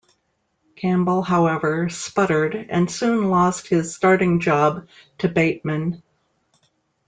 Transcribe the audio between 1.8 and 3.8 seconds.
sputtered, and soon lost